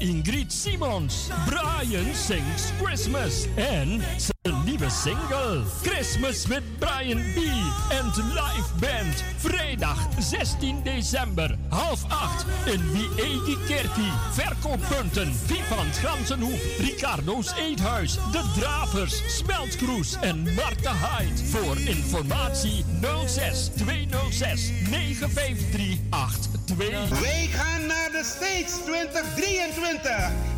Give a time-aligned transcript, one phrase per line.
[0.00, 1.30] Ingrid Simons.
[1.46, 4.02] Brian sings Christmas en
[4.78, 7.38] nieuwe single Christmas with Brian B.
[7.90, 9.24] en live band.
[9.36, 14.12] Vrijdag 16 december, half acht in Wiegi Kerkie.
[14.32, 21.44] Verkooppunten Vivant Gansenhoef, Ricardo's Eethuis, De Dravers, Smeltkroes en Marta Hyde.
[21.44, 22.84] Voor informatie
[23.26, 25.98] 06 206 953
[26.64, 27.20] 82.
[27.20, 30.57] Wij gaan naar de States 2023.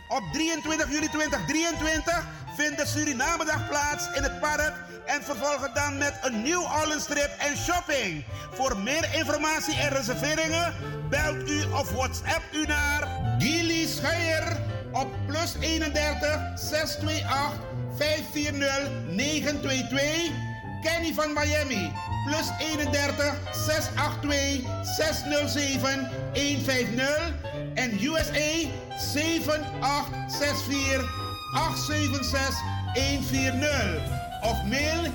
[0.11, 4.73] Op 23 juli 2023 vindt de Surinamedag plaats in het park
[5.05, 8.23] en vervolgen dan met een New Orleans trip en shopping.
[8.51, 10.73] Voor meer informatie en reserveringen
[11.09, 13.07] belt u of WhatsApp u naar
[13.39, 14.57] Gilly Scheier
[14.91, 17.59] op plus 31 628
[17.97, 20.50] 540 922.
[20.83, 21.93] Kenny van Miami
[22.25, 27.33] plus 31 682 607 150
[27.75, 31.05] en USA 7864
[31.53, 32.55] 876
[32.95, 34.01] 140
[34.43, 35.11] of mail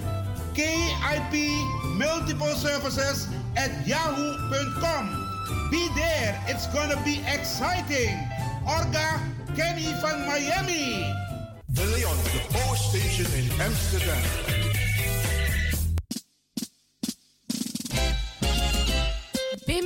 [0.55, 1.35] KIP
[1.99, 5.25] Multiple Services at yahoo.com.
[5.71, 8.17] Be there, it's gonna be exciting.
[8.67, 9.21] Orga
[9.55, 11.13] Kenny van Miami.
[11.73, 14.56] De Leon, the Power Station in Amsterdam.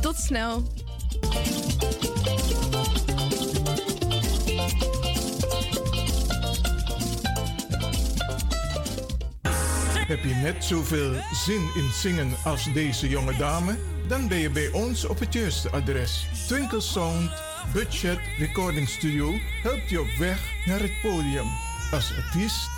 [0.00, 0.62] Tot snel.
[10.06, 13.78] Heb je net zoveel zin in zingen als deze jonge dame?
[14.08, 16.26] Dan ben je bij ons op het juiste adres.
[16.46, 17.30] Twinkle Sound
[17.72, 19.32] Budget Recording Studio
[19.62, 21.46] helpt je op weg naar het podium.
[21.90, 22.77] Als artiest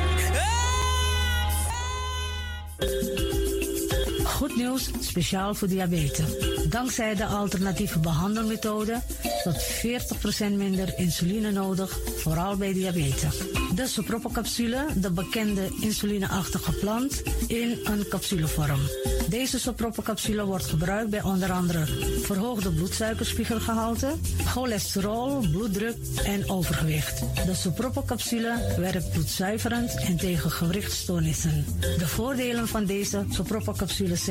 [4.41, 6.25] Goed nieuws, speciaal voor diabetes.
[6.69, 9.01] Dankzij de alternatieve behandelmethode
[9.43, 9.55] tot
[10.43, 13.37] 40% minder insuline nodig, vooral bij diabetes.
[13.75, 18.79] De soproppencapsule, de bekende insulineachtige plant, in een capsulevorm.
[19.29, 21.85] Deze soproppencapsule wordt gebruikt bij onder andere
[22.21, 24.11] verhoogde bloedsuikerspiegelgehalte,
[24.45, 27.19] cholesterol, bloeddruk en overgewicht.
[27.45, 31.65] De soproppencapsule werkt bloedzuiverend en tegen gewrichtstoornissen.
[31.97, 34.30] De voordelen van deze soproppencapsules zijn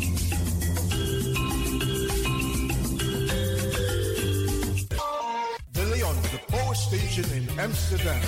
[6.91, 8.19] Station in Amsterdam.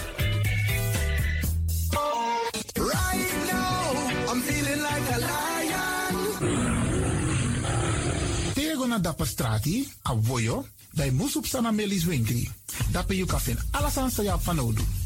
[2.80, 6.14] Right now, I'm feeling like a lion.
[8.56, 10.64] Tego na dapper strati, a voyo,
[10.96, 12.48] dai musup sana melis winkri.
[12.92, 15.03] Dapper you kafin alasan sa ya fanodu.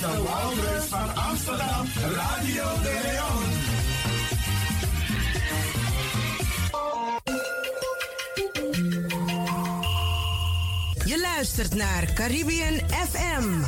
[0.00, 3.76] De Wouders van Amsterdam, Radio de Leon.
[11.04, 13.60] Je luistert naar Caribbean FM,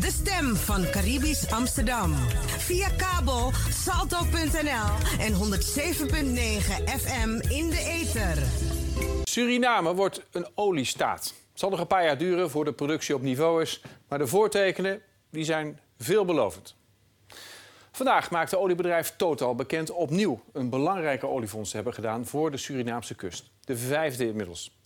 [0.00, 2.14] de stem van Caribisch Amsterdam.
[2.58, 5.38] Via kabel salto.nl en 107.9
[6.98, 8.42] FM in de ether.
[9.24, 11.34] Suriname wordt een oliestaat.
[11.50, 14.26] Het zal nog een paar jaar duren voor de productie op niveau is, maar de
[14.26, 16.76] voortekenen die zijn veelbelovend.
[17.90, 23.14] Vandaag maakte oliebedrijf Total bekend opnieuw een belangrijke oliefonds te hebben gedaan voor de Surinaamse
[23.14, 23.50] kust.
[23.64, 24.76] De vijfde inmiddels.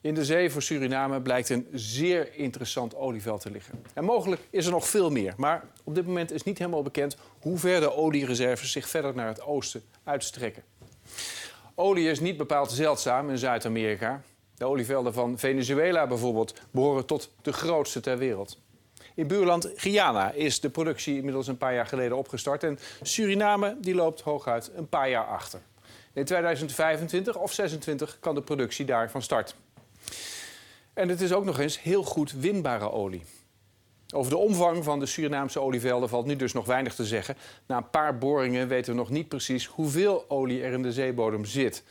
[0.00, 3.84] In de zee voor Suriname blijkt een zeer interessant olieveld te liggen.
[3.94, 7.16] En mogelijk is er nog veel meer, maar op dit moment is niet helemaal bekend
[7.40, 10.62] hoe ver de oliereserves zich verder naar het oosten uitstrekken.
[11.74, 14.22] Olie is niet bepaald zeldzaam in Zuid-Amerika.
[14.54, 18.58] De olievelden van Venezuela bijvoorbeeld behoren tot de grootste ter wereld.
[19.14, 22.64] In buurland Guyana is de productie inmiddels een paar jaar geleden opgestart.
[22.64, 25.60] En Suriname die loopt hooguit een paar jaar achter.
[26.12, 29.54] In 2025 of 2026 kan de productie daar van start.
[30.94, 33.22] En het is ook nog eens heel goed winbare olie.
[34.14, 37.36] Over de omvang van de Surinaamse olievelden valt nu dus nog weinig te zeggen.
[37.66, 41.44] Na een paar boringen weten we nog niet precies hoeveel olie er in de zeebodem
[41.44, 41.82] zit.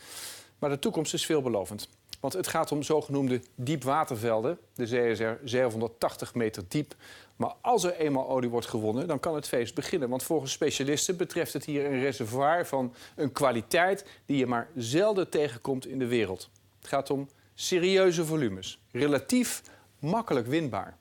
[0.59, 1.89] Maar de toekomst is veelbelovend.
[2.21, 4.57] Want het gaat om zogenoemde diepwatervelden.
[4.75, 6.95] De zee is er 780 meter diep.
[7.35, 10.09] Maar als er eenmaal olie wordt gewonnen, dan kan het feest beginnen.
[10.09, 15.29] Want volgens specialisten betreft het hier een reservoir van een kwaliteit die je maar zelden
[15.29, 16.49] tegenkomt in de wereld.
[16.79, 19.61] Het gaat om serieuze volumes, relatief
[19.99, 20.97] makkelijk winbaar.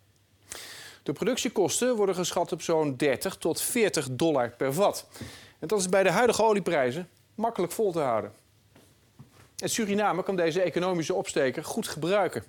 [1.03, 5.07] De productiekosten worden geschat op zo'n 30 tot 40 dollar per vat.
[5.59, 8.33] En dat is bij de huidige olieprijzen makkelijk vol te houden.
[9.61, 12.45] En Suriname kan deze economische opsteker goed gebruiken.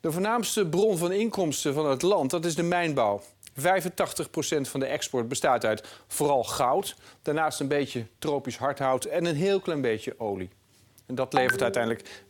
[0.00, 3.22] De voornaamste bron van inkomsten van het land dat is de mijnbouw.
[3.60, 3.62] 85%
[4.60, 9.60] van de export bestaat uit vooral goud, daarnaast een beetje tropisch hardhout en een heel
[9.60, 10.50] klein beetje olie.
[11.06, 12.22] En dat levert uiteindelijk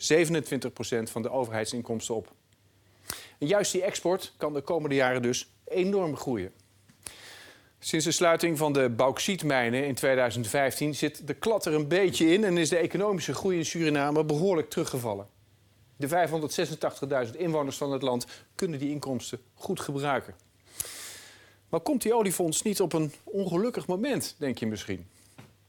[1.09, 2.33] 27% van de overheidsinkomsten op.
[3.39, 6.53] En juist die export kan de komende jaren dus enorm groeien.
[7.85, 12.45] Sinds de sluiting van de bauxietmijnen in 2015 zit de klad er een beetje in
[12.45, 15.27] en is de economische groei in Suriname behoorlijk teruggevallen.
[15.97, 16.09] De
[17.33, 20.35] 586.000 inwoners van het land kunnen die inkomsten goed gebruiken.
[21.69, 25.07] Maar komt die oliefonds niet op een ongelukkig moment, denk je misschien?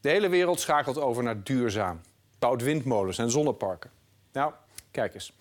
[0.02, 2.02] De hele wereld schakelt over naar duurzaam.
[2.40, 3.92] Bouwt windmolens en zonneparken.
[4.32, 4.54] Nou,
[4.92, 5.34] kijk eens.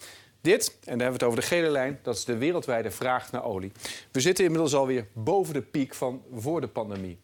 [0.44, 3.32] Dit, en dan hebben we het over de gele lijn, dat is de wereldwijde vraag
[3.32, 3.72] naar olie.
[4.12, 7.18] We zitten inmiddels alweer boven de piek van voor de pandemie.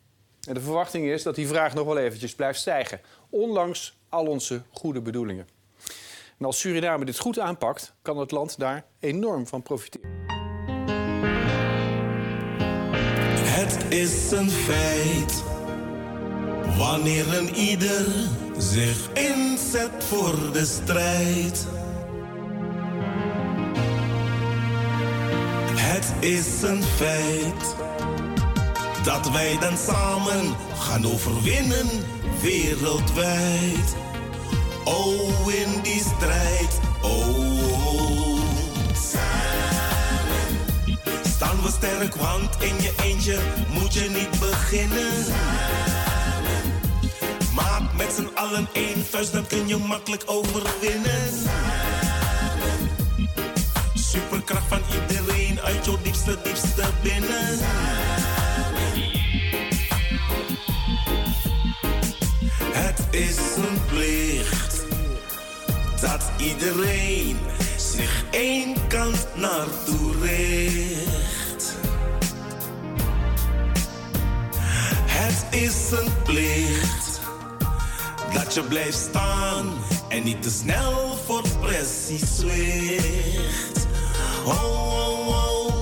[0.49, 3.01] En de verwachting is dat die vraag nog wel eventjes blijft stijgen,
[3.31, 5.49] ondanks al onze goede bedoelingen.
[6.39, 10.11] En als Suriname dit goed aanpakt, kan het land daar enorm van profiteren.
[13.45, 15.43] Het is een feit.
[16.79, 18.07] Wanneer een ieder
[18.59, 21.80] zich inzet voor de strijd.
[26.21, 27.75] Is een feit
[29.05, 31.87] dat wij dan samen gaan overwinnen
[32.41, 33.97] wereldwijd.
[34.85, 38.41] Oh, in die strijd, oh,
[39.13, 39.51] samen
[41.23, 43.39] staan we sterk, want in je eentje
[43.71, 45.25] moet je niet beginnen.
[47.55, 51.33] Maak met z'n allen één vuist, dan kun je makkelijk overwinnen.
[53.95, 55.99] Superkracht van iedereen uit jouw
[56.31, 57.59] diepste, diepste binnen.
[62.73, 64.85] Het is een plicht
[66.01, 67.39] dat iedereen
[67.77, 71.77] zich één kant naartoe richt.
[75.07, 77.21] Het is een plicht
[78.33, 79.73] dat je blijft staan
[80.09, 83.87] en niet te snel voor pressie zwicht.
[84.45, 85.80] Oh, oh, oh.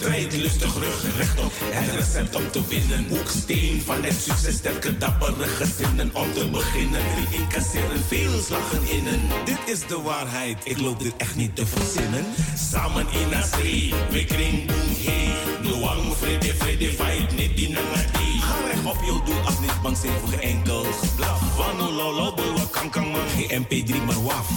[0.00, 1.52] Strijd lustig, rug rechtop.
[1.62, 3.06] Het recept om te winnen.
[3.08, 7.00] Hoeksteen van het succes, sterke dappere gezinnen om te beginnen.
[7.14, 9.20] Drie incasseren, veel slagen innen.
[9.44, 12.24] Dit is de waarheid, ik loop dit echt niet te verzinnen.
[12.70, 15.32] Samen in zee, we kring boom hey.
[15.62, 18.40] Luang, vrede, vrede, fight, niet die nangadi.
[18.40, 21.56] Ga recht op je doel, als niet bang zijn voor geen enkel geblaf.
[21.56, 23.28] Wano, lolo, bulwa, kankang, man.
[23.36, 24.48] Geen MP3, maar waf.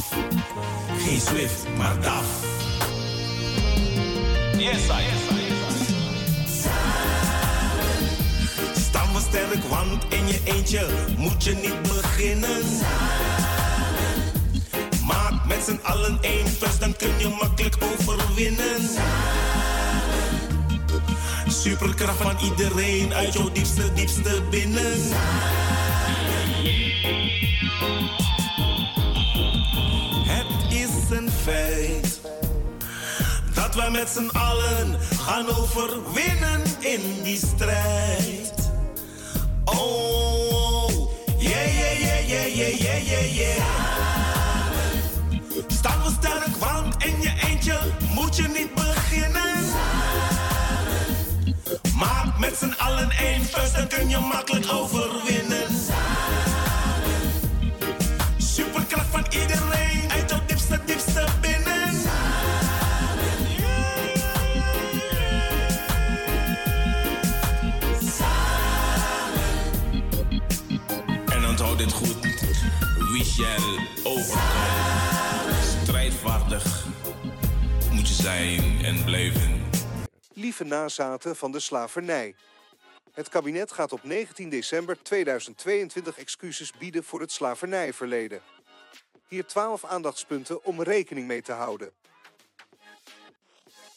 [0.97, 2.50] Geen Swift, maar DAF.
[4.61, 5.31] Yes, I, yes,
[9.19, 10.87] sterk, want in je eentje
[11.17, 12.63] moet je niet beginnen.
[15.05, 18.81] Maak met z'n allen één vuist, dan kun je makkelijk overwinnen.
[21.47, 24.99] Superkracht van iedereen uit jouw diepste, diepste binnen.
[30.27, 32.19] Het is een feit
[33.71, 38.71] dat wij met z'n allen gaan overwinnen in die strijd.
[39.65, 40.89] Oh,
[41.37, 43.63] yeah, yeah, yeah, yeah, yeah, yeah, yeah, yeah.
[45.67, 47.79] Staan we sterk, want in je eentje
[48.15, 49.63] moet je niet beginnen.
[51.95, 55.50] Maak met z'n allen één vuist, dan kun je makkelijk overwinnen.
[75.83, 76.85] Strijdvaardig
[77.91, 79.69] moet je zijn en blijven.
[80.33, 82.35] Lieve nazaten van de slavernij.
[83.13, 88.41] Het kabinet gaat op 19 december 2022 excuses bieden voor het slavernijverleden.
[89.27, 91.91] Hier 12 aandachtspunten om rekening mee te houden.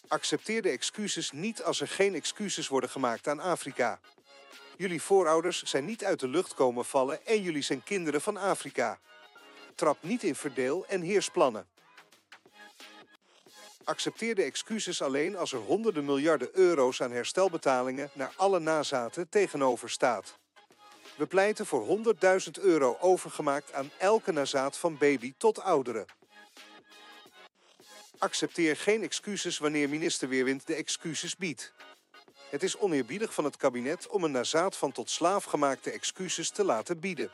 [0.09, 4.01] Accepteer de excuses niet als er geen excuses worden gemaakt aan Afrika.
[4.77, 8.99] Jullie voorouders zijn niet uit de lucht komen vallen en jullie zijn kinderen van Afrika.
[9.75, 11.67] Trap niet in verdeel en heers plannen.
[13.85, 19.91] Accepteer de excuses alleen als er honderden miljarden euro's aan herstelbetalingen naar alle nazaten tegenover
[19.91, 20.39] staat.
[21.17, 21.99] We pleiten voor
[22.45, 26.07] 100.000 euro overgemaakt aan elke nazaat van baby tot ouderen.
[28.19, 31.73] Accepteer geen excuses wanneer minister Weerwind de excuses biedt.
[32.51, 36.65] Het is oneerbiedig van het kabinet om een nazaat van tot slaaf gemaakte excuses te
[36.65, 37.31] laten bieden.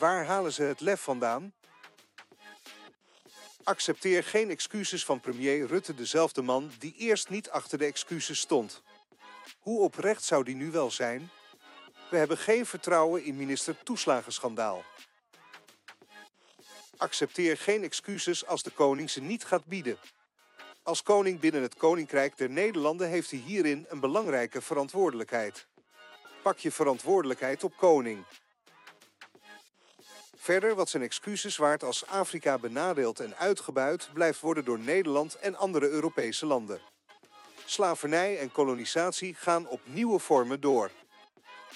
[0.00, 1.52] Waar halen ze het lef vandaan?
[3.62, 8.82] Accepteer geen excuses van premier Rutte, dezelfde man die eerst niet achter de excuses stond.
[9.58, 11.30] Hoe oprecht zou die nu wel zijn?
[12.10, 14.84] We hebben geen vertrouwen in minister Toeslagenschandaal.
[16.96, 19.98] Accepteer geen excuses als de koning ze niet gaat bieden.
[20.82, 25.66] Als koning binnen het Koninkrijk der Nederlanden heeft hij hierin een belangrijke verantwoordelijkheid.
[26.42, 28.24] Pak je verantwoordelijkheid op koning.
[30.42, 35.56] Verder wat zijn excuses waard als Afrika benadeeld en uitgebuit blijft worden door Nederland en
[35.56, 36.80] andere Europese landen.
[37.64, 40.90] Slavernij en kolonisatie gaan op nieuwe vormen door.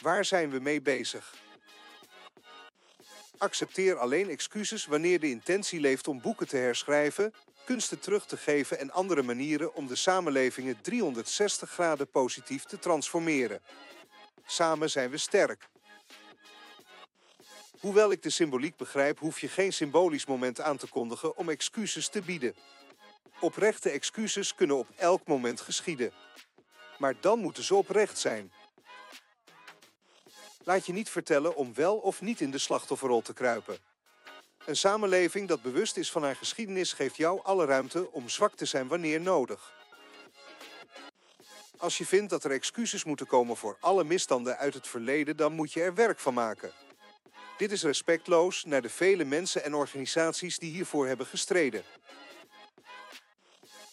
[0.01, 1.35] Waar zijn we mee bezig?
[3.39, 8.79] Accepteer alleen excuses wanneer de intentie leeft om boeken te herschrijven, kunsten terug te geven
[8.79, 13.61] en andere manieren om de samenlevingen 360 graden positief te transformeren.
[14.47, 15.69] Samen zijn we sterk.
[17.85, 22.09] Hoewel ik de symboliek begrijp, hoef je geen symbolisch moment aan te kondigen om excuses
[22.09, 22.55] te bieden.
[23.41, 26.13] Oprechte excuses kunnen op elk moment geschieden.
[26.99, 28.53] Maar dan moeten ze oprecht zijn.
[30.63, 33.79] Laat je niet vertellen om wel of niet in de slachtofferrol te kruipen.
[34.67, 38.65] Een samenleving dat bewust is van haar geschiedenis geeft jou alle ruimte om zwak te
[38.65, 39.73] zijn wanneer nodig.
[41.77, 45.53] Als je vindt dat er excuses moeten komen voor alle misstanden uit het verleden, dan
[45.53, 46.73] moet je er werk van maken.
[47.57, 51.83] Dit is respectloos naar de vele mensen en organisaties die hiervoor hebben gestreden.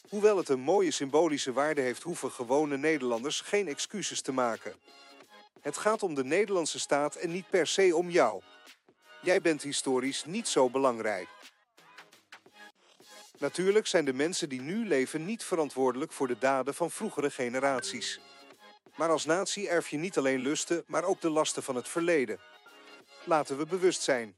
[0.09, 4.73] Hoewel het een mooie symbolische waarde heeft, hoeven gewone Nederlanders geen excuses te maken.
[5.61, 8.41] Het gaat om de Nederlandse staat en niet per se om jou.
[9.21, 11.27] Jij bent historisch niet zo belangrijk.
[13.37, 18.19] Natuurlijk zijn de mensen die nu leven niet verantwoordelijk voor de daden van vroegere generaties.
[18.95, 22.39] Maar als natie erf je niet alleen lusten, maar ook de lasten van het verleden.
[23.23, 24.35] Laten we bewust zijn.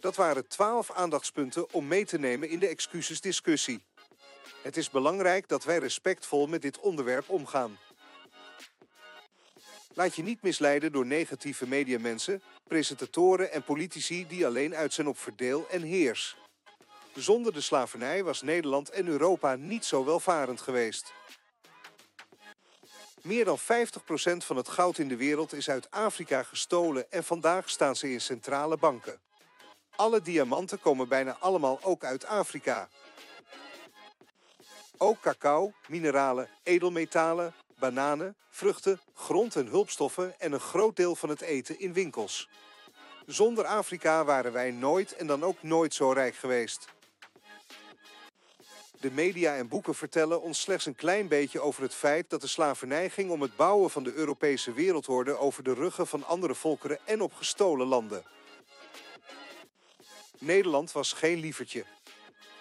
[0.00, 3.82] Dat waren twaalf aandachtspunten om mee te nemen in de excusesdiscussie.
[4.62, 7.78] Het is belangrijk dat wij respectvol met dit onderwerp omgaan.
[9.94, 15.18] Laat je niet misleiden door negatieve mediamensen, presentatoren en politici die alleen uit zijn op
[15.18, 16.36] verdeel en heers.
[17.14, 21.12] Zonder de slavernij was Nederland en Europa niet zo welvarend geweest.
[23.24, 23.62] Meer dan 50%
[24.36, 28.20] van het goud in de wereld is uit Afrika gestolen en vandaag staan ze in
[28.20, 29.20] centrale banken.
[29.96, 32.88] Alle diamanten komen bijna allemaal ook uit Afrika.
[34.96, 41.40] Ook cacao, mineralen, edelmetalen, bananen, vruchten, grond- en hulpstoffen en een groot deel van het
[41.40, 42.48] eten in winkels.
[43.26, 46.93] Zonder Afrika waren wij nooit en dan ook nooit zo rijk geweest.
[49.04, 52.46] De media en boeken vertellen ons slechts een klein beetje over het feit dat de
[52.46, 56.98] slavernij ging om het bouwen van de Europese wereldorde over de ruggen van andere volkeren
[57.04, 58.24] en op gestolen landen.
[60.38, 61.84] Nederland was geen lievertje.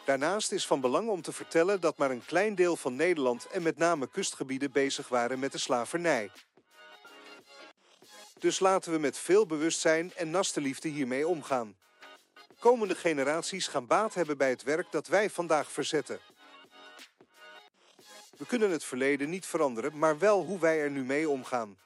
[0.06, 3.62] Daarnaast is van belang om te vertellen dat maar een klein deel van Nederland en
[3.62, 6.32] met name kustgebieden bezig waren met de slavernij.
[8.40, 11.76] Dus laten we met veel bewustzijn en nastenliefde hiermee omgaan.
[12.60, 16.20] Komende generaties gaan baat hebben bij het werk dat wij vandaag verzetten.
[18.38, 21.78] We kunnen het verleden niet veranderen, maar wel hoe wij er nu mee omgaan.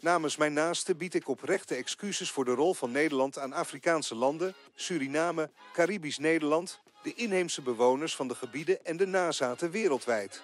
[0.00, 4.54] Namens mijn naasten bied ik oprechte excuses voor de rol van Nederland aan Afrikaanse landen,
[4.74, 10.42] Suriname, Caribisch Nederland, de inheemse bewoners van de gebieden en de nazaten wereldwijd.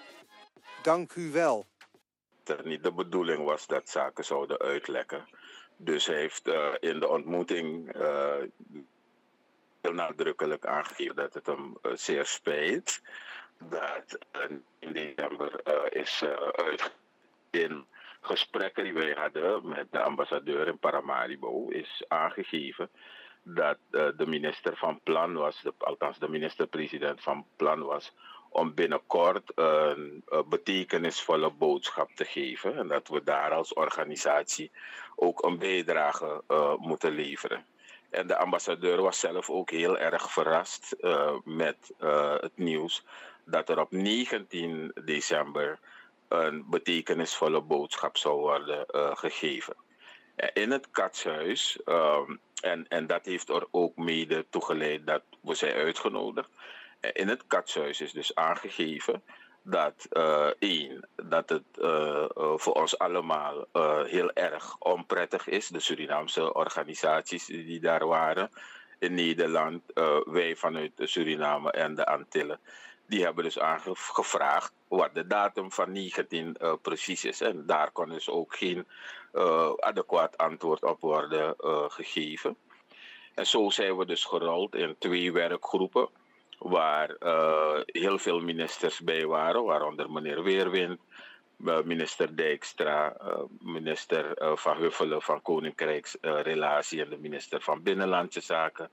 [0.83, 1.67] Dank u wel.
[2.43, 5.29] Dat niet de bedoeling was dat zaken zouden uitlekken.
[5.77, 8.35] Dus heeft uh, in de ontmoeting uh,
[9.81, 13.03] heel nadrukkelijk aangegeven dat het hem uh, zeer spijt
[13.59, 14.19] dat
[14.79, 15.61] in december
[15.97, 16.93] is uit
[17.51, 17.87] in
[18.21, 22.91] gesprekken die wij hadden met de ambassadeur in Paramaribo is aangegeven
[23.43, 28.13] dat uh, de minister van plan was, althans de minister-president van plan was,
[28.49, 32.77] om binnenkort een, betekenisvolle boodschap te geven.
[32.77, 34.71] En dat we daar als organisatie
[35.17, 36.43] ook een bijdrage
[36.79, 37.65] moeten leveren.
[38.11, 40.97] En de ambassadeur was zelf ook heel erg verrast
[41.45, 41.95] met
[42.41, 43.05] het nieuws
[43.47, 45.79] dat er op 19 december
[46.29, 49.75] een betekenisvolle boodschap zou worden uh, gegeven.
[50.53, 55.55] In het katshuis, um, en, en dat heeft er ook mede toe geleid dat we
[55.55, 56.51] zijn uitgenodigd.
[57.13, 59.23] In het katshuis is dus aangegeven
[59.63, 63.67] dat uh, één, dat het uh, voor ons allemaal
[64.07, 65.69] heel erg onprettig is.
[65.69, 68.51] De Surinaamse organisaties die daar waren
[68.99, 69.83] in Nederland,
[70.25, 72.61] wij vanuit Suriname en de Antillen
[73.07, 77.41] die hebben dus aangevraagd wat de datum van 19 uh, precies is.
[77.41, 78.87] En daar kon dus ook geen
[79.35, 82.57] uh, adequaat antwoord op worden uh, gegeven.
[83.35, 86.09] En zo zijn we dus gerold in twee werkgroepen,
[86.59, 87.17] waar
[87.87, 91.01] heel veel ministers bij waren, waaronder meneer Weerwind,
[91.85, 93.17] minister Dijkstra,
[93.61, 98.91] minister Van Huffelen van Koninkrijksrelatie en de minister van Binnenlandse Zaken.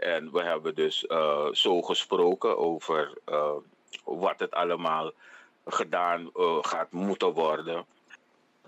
[0.00, 3.52] En we hebben dus uh, zo gesproken over uh,
[4.04, 5.12] wat het allemaal
[5.66, 7.86] gedaan uh, gaat moeten worden.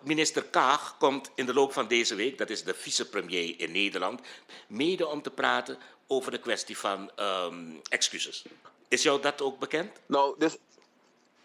[0.00, 4.20] Minister Kaag komt in de loop van deze week, dat is de vicepremier in Nederland,
[4.66, 8.44] mede om te praten over de kwestie van um, excuses.
[8.88, 9.90] Is jou dat ook bekend?
[10.06, 10.56] Nou, dus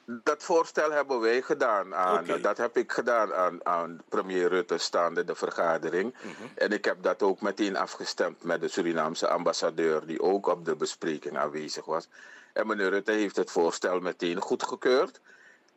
[0.08, 1.96] dat voorstel hebben wij gedaan.
[1.96, 2.42] Aan, okay.
[2.42, 6.16] Dat heb ik gedaan aan, aan premier Rutte staande de vergadering.
[6.22, 6.52] Mm -hmm.
[6.56, 10.76] En ik heb dat ook meteen afgestemd met de Surinaamse ambassadeur, die ook op de
[10.76, 12.10] bespreking aanwezig was.
[12.54, 15.20] En meneer Rutte heeft het voorstel meteen goedgekeurd.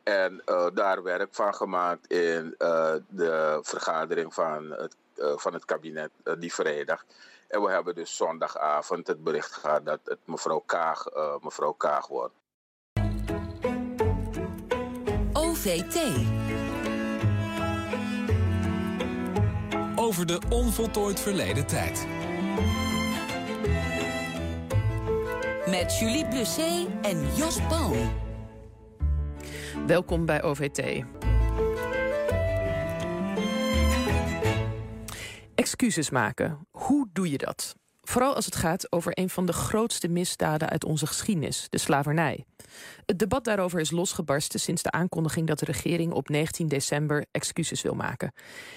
[0.03, 5.65] En uh, daar werk van gemaakt in uh, de vergadering van het, uh, van het
[5.65, 7.05] kabinet die vrijdag.
[7.47, 11.05] En we hebben dus zondagavond het bericht gehad dat het mevrouw Kaag,
[11.41, 12.33] mevrouw Kaag wordt.
[15.61, 15.99] OVT.
[19.95, 22.07] Over de onvoltooid verleden tijd.
[25.65, 28.11] Met Julie Blusset en Jos Palm.
[29.87, 31.03] Welkom bij OVT.
[35.55, 36.67] Excuses maken.
[36.71, 37.75] Hoe doe je dat?
[38.01, 42.45] Vooral als het gaat over een van de grootste misdaden uit onze geschiedenis, de slavernij.
[43.05, 47.81] Het debat daarover is losgebarsten sinds de aankondiging dat de regering op 19 december excuses
[47.81, 48.31] wil maken.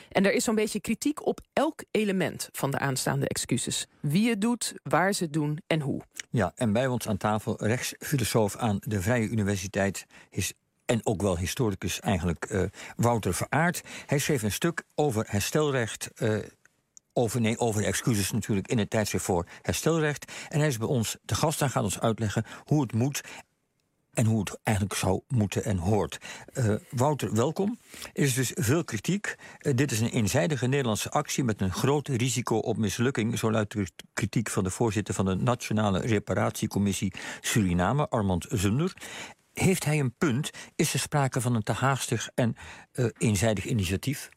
[0.08, 3.86] En er is zo'n beetje kritiek op elk element van de aanstaande excuses.
[4.00, 6.00] Wie het doet, waar ze het doen en hoe.
[6.30, 10.52] Ja, en bij ons aan tafel rechtsfilosoof aan de Vrije Universiteit is
[10.84, 12.62] en ook wel historicus eigenlijk uh,
[12.96, 13.82] Wouter Veraard.
[14.06, 16.10] Hij schreef een stuk over herstelrecht.
[16.18, 16.38] Uh,
[17.12, 20.32] over, nee, over excuses natuurlijk in het tijdschrift voor herstelrecht.
[20.48, 23.20] En hij is bij ons de gast en gaat ons uitleggen hoe het moet
[24.14, 26.18] en hoe het eigenlijk zou moeten en hoort.
[26.54, 27.78] Uh, Wouter, welkom.
[28.12, 29.36] Er is dus veel kritiek.
[29.60, 33.38] Uh, dit is een eenzijdige Nederlandse actie met een groot risico op mislukking.
[33.38, 38.96] Zo luidt de kritiek van de voorzitter van de Nationale Reparatiecommissie Suriname, Armand Zunder.
[39.52, 40.50] Heeft hij een punt?
[40.76, 42.56] Is er sprake van een te haastig en
[42.94, 44.28] uh, eenzijdig initiatief?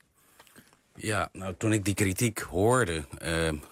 [0.95, 3.05] Ja, nou, toen ik die kritiek hoorde,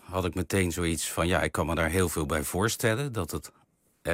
[0.04, 1.28] had ik meteen zoiets van...
[1.28, 3.14] ja, ik kan me daar heel veel bij voorstellen.
[3.14, 3.52] Dat het,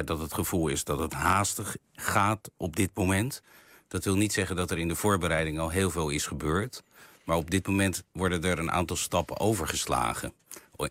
[0.00, 3.42] dat het gevoel is dat het haastig gaat op dit moment.
[3.88, 6.82] Dat wil niet zeggen dat er in de voorbereiding al heel veel is gebeurd.
[7.24, 10.32] Maar op dit moment worden er een aantal stappen overgeslagen.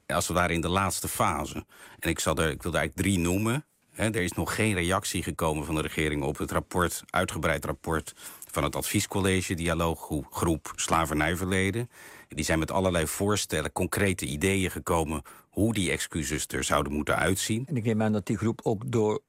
[0.07, 1.65] Als we daar in de laatste fase.
[1.99, 3.65] En ik, zal er, ik wilde eigenlijk drie noemen.
[3.95, 8.13] Er is nog geen reactie gekomen van de regering op het rapport, uitgebreid rapport
[8.51, 11.89] van het adviescollege Dialooggroep Slavernijverleden.
[12.35, 17.65] Die zijn met allerlei voorstellen, concrete ideeën gekomen hoe die excuses er zouden moeten uitzien.
[17.67, 19.21] En ik neem aan dat die groep ook door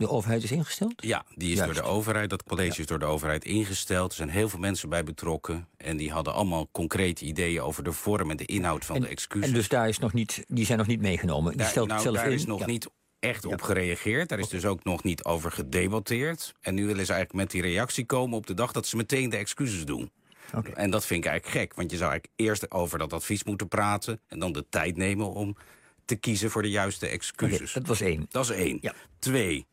[0.00, 0.92] de overheid is ingesteld?
[0.96, 2.30] Ja, die is door de overheid.
[2.30, 4.10] Dat college is door de overheid ingesteld.
[4.10, 5.68] Er zijn heel veel mensen bij betrokken.
[5.76, 9.48] En die hadden allemaal concrete ideeën over de vorm en de inhoud van de excuses.
[9.48, 11.56] En dus daar is nog niet, die zijn nog niet meegenomen?
[11.56, 12.32] Die stelt nou, zelf daar in.
[12.32, 12.66] is nog ja.
[12.66, 14.28] niet echt op gereageerd.
[14.28, 16.54] Daar is dus ook nog niet over gedebatteerd.
[16.60, 19.30] En nu willen ze eigenlijk met die reactie komen op de dag dat ze meteen
[19.30, 20.10] de excuses doen.
[20.54, 20.72] Okay.
[20.72, 23.68] En dat vind ik eigenlijk gek, want je zou eigenlijk eerst over dat advies moeten
[23.68, 24.20] praten...
[24.28, 25.56] en dan de tijd nemen om
[26.04, 27.70] te kiezen voor de juiste excuses.
[27.70, 28.26] Okay, dat was één.
[28.30, 28.78] Dat is één.
[28.80, 28.94] Ja.
[29.18, 29.66] Twee,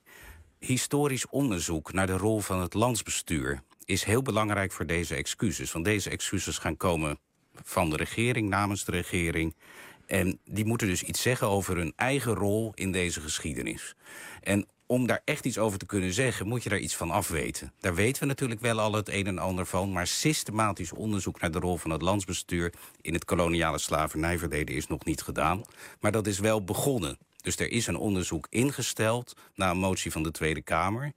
[0.59, 3.61] historisch onderzoek naar de rol van het landsbestuur...
[3.85, 5.71] is heel belangrijk voor deze excuses.
[5.71, 7.19] Want deze excuses gaan komen
[7.63, 9.55] van de regering, namens de regering...
[10.07, 13.95] En die moeten dus iets zeggen over hun eigen rol in deze geschiedenis.
[14.41, 17.73] En om daar echt iets over te kunnen zeggen, moet je daar iets van afweten.
[17.79, 19.91] Daar weten we natuurlijk wel al het een en ander van...
[19.91, 22.73] maar systematisch onderzoek naar de rol van het landsbestuur...
[23.01, 25.63] in het koloniale slavernijverleden is nog niet gedaan.
[25.99, 27.17] Maar dat is wel begonnen.
[27.41, 31.13] Dus er is een onderzoek ingesteld na een motie van de Tweede Kamer.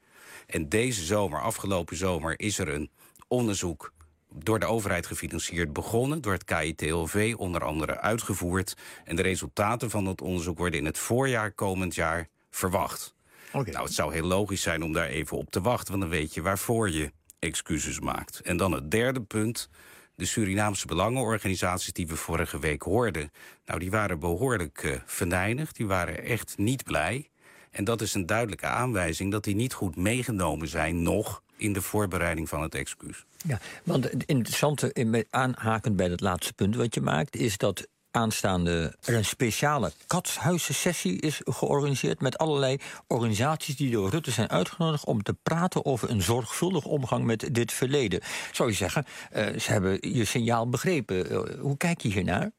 [0.47, 2.91] En deze zomer, afgelopen zomer, is er een
[3.29, 3.93] onderzoek
[4.35, 8.77] door de overheid gefinancierd begonnen, door het KITLV onder andere uitgevoerd.
[9.05, 13.15] En de resultaten van dat onderzoek worden in het voorjaar komend jaar verwacht.
[13.53, 13.73] Okay.
[13.73, 16.35] Nou, het zou heel logisch zijn om daar even op te wachten, want dan weet
[16.35, 18.41] je waarvoor je excuses maakt.
[18.41, 19.69] En dan het derde punt.
[20.15, 23.31] De Surinaamse belangenorganisaties die we vorige week hoorden...
[23.65, 27.31] nou, die waren behoorlijk uh, venijnig, die waren echt niet blij.
[27.71, 31.03] En dat is een duidelijke aanwijzing dat die niet goed meegenomen zijn...
[31.03, 33.25] nog in de voorbereiding van het excuus.
[33.47, 37.37] Ja, want het interessante, aanhakend bij het laatste punt wat je maakt...
[37.37, 42.21] is dat aanstaande er een speciale katshuissessie is georganiseerd...
[42.21, 45.05] met allerlei organisaties die door Rutte zijn uitgenodigd...
[45.05, 48.21] om te praten over een zorgvuldig omgang met dit verleden.
[48.53, 51.33] Zou je zeggen, uh, ze hebben je signaal begrepen.
[51.33, 52.51] Uh, hoe kijk je hiernaar?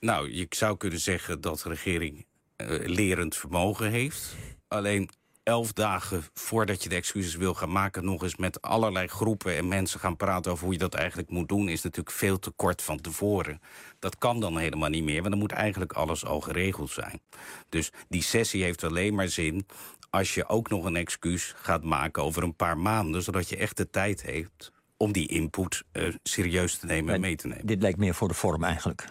[0.00, 4.34] Nou, je zou kunnen zeggen dat de regering uh, lerend vermogen heeft.
[4.68, 5.10] Alleen
[5.44, 8.04] elf dagen voordat je de excuses wil gaan maken...
[8.04, 11.48] nog eens met allerlei groepen en mensen gaan praten over hoe je dat eigenlijk moet
[11.48, 11.68] doen...
[11.68, 13.60] is natuurlijk veel te kort van tevoren.
[13.98, 17.20] Dat kan dan helemaal niet meer, want dan moet eigenlijk alles al geregeld zijn.
[17.68, 19.66] Dus die sessie heeft alleen maar zin
[20.10, 23.22] als je ook nog een excuus gaat maken over een paar maanden...
[23.22, 27.36] zodat je echt de tijd heeft om die input uh, serieus te nemen en mee
[27.36, 27.66] te nemen.
[27.66, 29.06] Dit lijkt meer voor de vorm eigenlijk.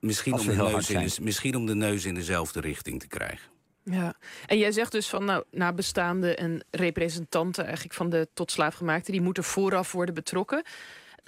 [0.00, 3.55] Misschien om, de neus in de, misschien om de neus in dezelfde richting te krijgen.
[3.90, 4.14] Ja,
[4.46, 9.20] en jij zegt dus van nou, nabestaanden en representanten eigenlijk van de tot slaafgemaakten, die
[9.20, 10.62] moeten vooraf worden betrokken.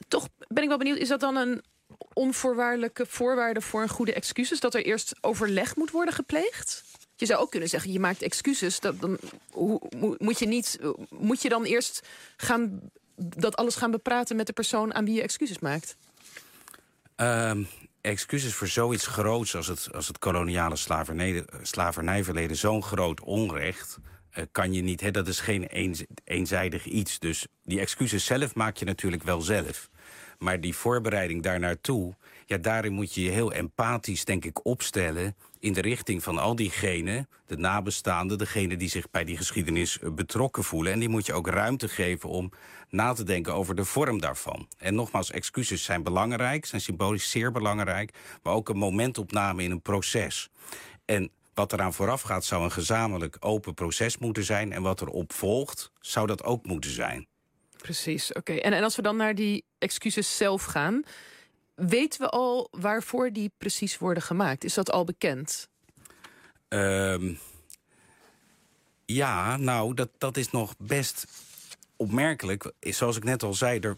[0.09, 1.63] Toch ben ik wel benieuwd, is dat dan een
[2.13, 4.61] onvoorwaardelijke voorwaarde voor een goede excuses?
[4.61, 6.85] Dat er eerst overleg moet worden gepleegd?
[7.17, 8.81] Je zou ook kunnen zeggen, je maakt excuses.
[8.81, 9.19] Dat, dan,
[9.51, 9.81] hoe,
[10.19, 12.81] moet, je niet, moet je dan eerst gaan,
[13.17, 15.97] dat alles gaan bepraten met de persoon aan wie je excuses maakt?
[17.17, 17.69] Um,
[18.01, 22.57] excuses voor zoiets groots als het, als het koloniale slavernij, slavernijverleden...
[22.57, 23.99] zo'n groot onrecht,
[24.35, 25.15] uh, kan je niet...
[25.15, 25.65] Dat is geen
[26.25, 27.19] eenzijdig iets.
[27.19, 29.89] Dus die excuses zelf maak je natuurlijk wel zelf.
[30.39, 32.15] Maar die voorbereiding daar naartoe,
[32.49, 36.57] ja, daarin moet je je heel empathisch, denk ik, opstellen in de richting van al
[36.57, 40.93] diegenen, de nabestaanden, degenen die zich bij die geschiedenis eh, betrokken voelen.
[40.93, 42.53] En die moet je ook ruimte geven om
[42.89, 44.69] na te denken over de vorm daarvan.
[44.79, 49.83] En nogmaals, excuses zijn belangrijk, zijn symbolisch zeer belangrijk, maar ook een momentopname in een
[49.83, 50.49] proces.
[51.05, 54.73] En wat eraan vooraf gaat, zou een gezamenlijk open proces moeten zijn.
[54.73, 57.27] En wat erop volgt, zou dat ook moeten zijn.
[57.77, 58.53] Precies, oké.
[58.53, 61.05] En, en als we dan naar die excuses zelf gaan...
[61.79, 64.65] weten we al waarvoor die precies worden gemaakt?
[64.65, 65.69] Is dat al bekend?
[66.69, 67.33] Ehm,
[69.05, 71.27] ja, nou, dat, dat is nog best
[71.97, 72.73] opmerkelijk.
[72.81, 73.97] Zoals ik net al zei, er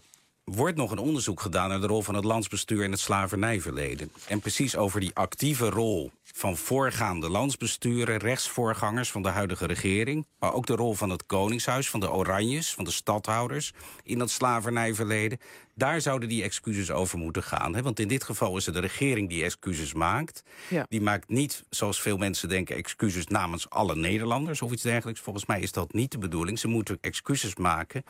[0.55, 1.69] wordt nog een onderzoek gedaan...
[1.69, 4.11] naar de rol van het landsbestuur in het slavernijverleden.
[4.27, 8.17] En precies over die actieve rol van voorgaande landsbesturen...
[8.17, 10.27] rechtsvoorgangers van de huidige regering...
[10.39, 12.73] maar ook de rol van het Koningshuis, van de Oranjes...
[12.73, 15.39] van de stadhouders in dat slavernijverleden.
[15.75, 17.75] Daar zouden die excuses over moeten gaan.
[17.75, 17.81] Hè?
[17.81, 20.43] Want in dit geval is het de regering die excuses maakt.
[20.69, 20.85] Ja.
[20.89, 22.75] Die maakt niet, zoals veel mensen denken...
[22.75, 25.21] excuses namens alle Nederlanders of iets dergelijks.
[25.21, 26.59] Volgens mij is dat niet de bedoeling.
[26.59, 28.03] Ze moeten excuses maken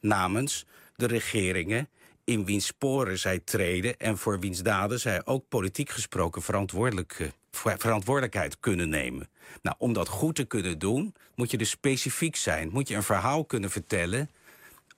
[0.00, 1.88] namens de regeringen
[2.24, 3.96] in wiens sporen zij treden...
[3.96, 9.28] en voor wiens daden zij ook politiek gesproken verantwoordelijk, eh, ver- verantwoordelijkheid kunnen nemen.
[9.62, 12.68] Nou, om dat goed te kunnen doen, moet je dus specifiek zijn.
[12.68, 14.30] Moet je een verhaal kunnen vertellen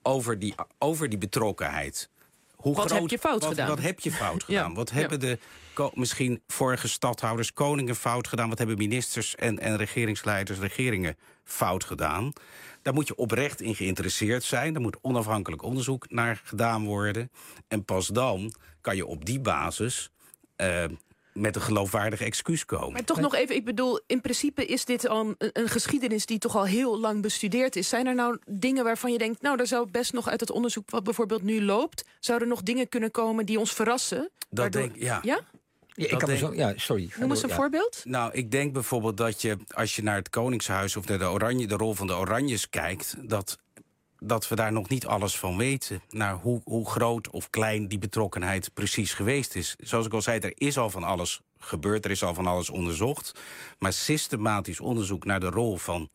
[0.01, 2.09] over die, over die betrokkenheid.
[2.61, 3.67] Hoe Wat heb je fout wat, gedaan?
[3.67, 4.73] Wat heb je fout Ja, gedaan?
[4.73, 5.39] Wat hebben de
[5.93, 8.49] misschien vorige stadhouders, koningen fout gedaan?
[8.49, 12.33] Wat hebben ministers en, en regeringsleiders, regeringen fout gedaan?
[12.81, 14.73] Daar moet je oprecht in geïnteresseerd zijn.
[14.73, 17.31] Daar moet onafhankelijk onderzoek naar gedaan worden.
[17.67, 20.11] En pas dan kan je op die basis
[20.55, 20.83] eh,
[21.33, 22.91] met een geloofwaardig excuus komen.
[22.91, 26.39] Maar toch nog even, ik bedoel, in principe is dit al een, een geschiedenis die
[26.39, 27.89] toch al heel lang bestudeerd is.
[27.89, 30.89] Zijn er nou dingen waarvan je denkt, nou, daar zou best nog uit het onderzoek
[30.89, 34.29] wat bijvoorbeeld nu loopt, zouden er nog dingen kunnen komen die ons verrassen?
[34.49, 35.19] Dat denk ja.
[35.21, 35.39] Ja?
[35.93, 37.09] Ja, ik kan denk- zo, ja, sorry.
[37.15, 37.61] Noem eens door, een ja.
[37.61, 38.01] voorbeeld.
[38.03, 41.67] Nou, ik denk bijvoorbeeld dat je, als je naar het Koningshuis of naar de, oranje,
[41.67, 43.57] de rol van de Oranjes kijkt, dat,
[44.19, 46.01] dat we daar nog niet alles van weten.
[46.09, 49.75] Naar hoe, hoe groot of klein die betrokkenheid precies geweest is.
[49.79, 52.69] Zoals ik al zei, er is al van alles gebeurd, er is al van alles
[52.69, 53.39] onderzocht.
[53.79, 56.09] Maar systematisch onderzoek naar de rol van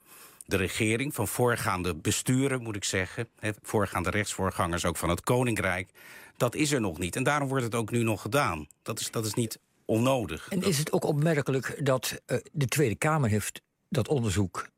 [0.47, 3.29] de regering, van voorgaande besturen, moet ik zeggen.
[3.63, 5.91] voorgaande rechtsvoorgangers, ook van het Koninkrijk.
[6.37, 7.17] Dat is er nog niet.
[7.17, 8.67] En daarom wordt het ook nu nog gedaan.
[8.83, 10.49] Dat is, dat is niet onnodig.
[10.49, 14.69] En is het ook opmerkelijk dat eh, de Tweede Kamer heeft dat onderzoek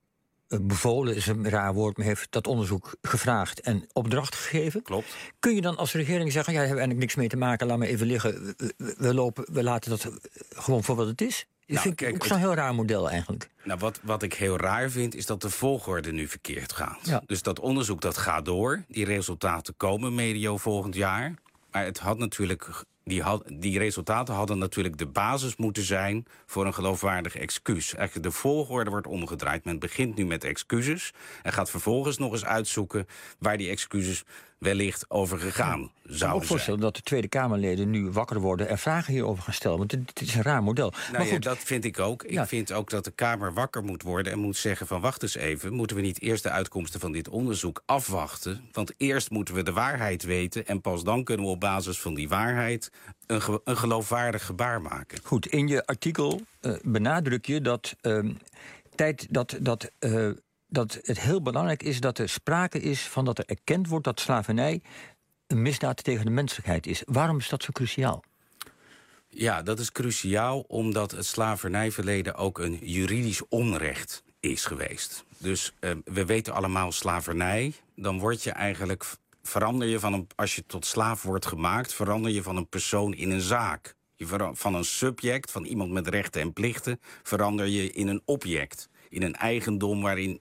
[0.49, 4.83] bevolen, is een raar woord, maar heeft dat onderzoek gevraagd en opdracht gegeven?
[4.83, 5.17] Klopt.
[5.39, 7.67] Kun je dan als regering zeggen, ja, daar hebben we eigenlijk niks mee te maken,
[7.67, 10.11] laat maar even liggen, we, lopen, we laten dat eh,
[10.49, 11.47] gewoon voor wat het is?
[11.59, 13.51] Dat Nou, vind ik kijk, ook het- zo'n heel raar model eigenlijk.
[13.65, 16.99] Nou, wat, wat ik heel raar vind, is dat de volgorde nu verkeerd gaat.
[17.03, 17.23] Ja.
[17.27, 18.85] Dus dat onderzoek dat gaat door.
[18.89, 21.35] Die resultaten komen medio volgend jaar.
[21.71, 22.69] Maar het had natuurlijk,
[23.07, 23.23] die,
[23.59, 26.27] die resultaten hadden natuurlijk de basis moeten zijn...
[26.47, 27.95] voor een geloofwaardig excuus.
[27.95, 29.65] Eigenlijk de volgorde wordt omgedraaid.
[29.65, 31.13] Men begint nu met excuses...
[31.43, 33.07] en gaat vervolgens nog eens uitzoeken...
[33.39, 34.25] waar die excuses
[34.59, 36.43] wellicht over gegaan Ik kan me ook zijn.
[36.47, 39.79] voorstellen dat de Tweede Kamerleden nu wakker worden en vragen hierover gaan stellen.
[39.79, 40.91] Want het, is een raar model.
[40.91, 42.25] Nou maar ja, goed, dat vind ik ook.
[42.29, 42.43] Ja.
[42.43, 45.35] Ik vind ook dat de Kamer wakker moet worden en moet zeggen van wacht eens
[45.37, 48.61] even, moeten we niet eerst de uitkomsten van dit onderzoek afwachten?
[48.73, 52.15] Want eerst moeten we de waarheid weten en pas dan kunnen we op basis van
[52.15, 52.91] die waarheid
[53.27, 55.19] een, ge- een geloofwaardig gebaar maken.
[55.23, 58.33] Goed, in je artikel eh, benadruk je dat, ehm,
[58.95, 60.29] tijd, dat, dat, eh,
[60.77, 64.21] dat het heel belangrijk is dat er sprake is van dat er erkend wordt dat
[64.21, 64.83] slavernij
[65.47, 67.03] een misdaad tegen de menselijkheid is.
[67.05, 68.25] Waarom is dat zo cruciaal?
[69.29, 75.25] Ja, dat is cruciaal omdat het slavernijverleden ook een juridisch onrecht is geweest.
[75.39, 79.05] Dus eh, we weten allemaal slavernij, dan word je eigenlijk
[79.43, 83.15] verander je van een als je tot slaaf wordt gemaakt, verander je van een persoon
[83.15, 83.95] in een zaak.
[84.15, 88.89] Je van een subject, van iemand met rechten en plichten, verander je in een object,
[89.09, 90.41] in een eigendom waarin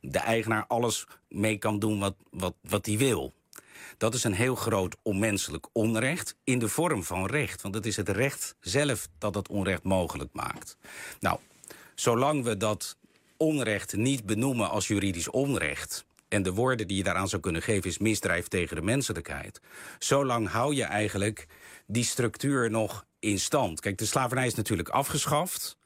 [0.00, 3.34] de eigenaar alles mee kan doen wat hij wat, wat hij wil.
[3.96, 7.62] Dat is een heel groot onmenselijk onrecht in de vorm van recht.
[7.62, 10.76] Want het is het recht zelf dat dat onrecht mogelijk maakt.
[11.20, 11.38] Nou,
[11.94, 12.96] zolang we dat
[13.36, 16.04] onrecht niet benoemen als juridisch onrecht...
[16.28, 19.60] en de woorden die je daaraan zou kunnen geven is misdrijf tegen de menselijkheid...
[19.98, 21.46] zolang hou je eigenlijk
[21.86, 23.80] die structuur nog in stand.
[23.80, 25.77] Kijk, de slavernij is natuurlijk afgeschaft...